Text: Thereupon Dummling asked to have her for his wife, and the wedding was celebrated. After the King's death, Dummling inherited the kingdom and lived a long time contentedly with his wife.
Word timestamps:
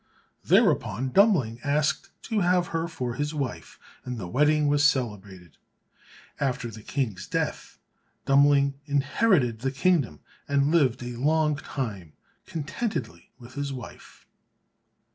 Thereupon 0.43 1.09
Dummling 1.09 1.59
asked 1.63 2.09
to 2.23 2.39
have 2.39 2.69
her 2.69 2.87
for 2.87 3.13
his 3.13 3.35
wife, 3.35 3.77
and 4.03 4.17
the 4.17 4.27
wedding 4.27 4.67
was 4.67 4.83
celebrated. 4.83 5.57
After 6.39 6.69
the 6.71 6.81
King's 6.81 7.27
death, 7.27 7.77
Dummling 8.25 8.73
inherited 8.87 9.59
the 9.59 9.69
kingdom 9.69 10.21
and 10.47 10.71
lived 10.71 11.03
a 11.03 11.17
long 11.17 11.55
time 11.55 12.13
contentedly 12.47 13.29
with 13.37 13.53
his 13.53 13.71
wife. 13.71 14.25